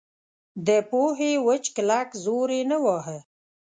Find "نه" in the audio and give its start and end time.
2.71-2.77